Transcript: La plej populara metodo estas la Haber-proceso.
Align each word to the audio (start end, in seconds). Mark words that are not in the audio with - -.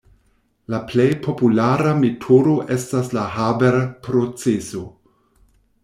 La 0.73 0.79
plej 0.91 1.05
populara 1.25 1.91
metodo 2.05 2.57
estas 2.79 3.13
la 3.19 3.29
Haber-proceso. 3.37 4.87